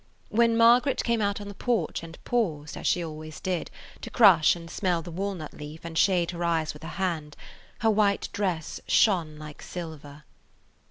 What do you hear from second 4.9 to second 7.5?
the walnut leaf and shade her eyes with her hand,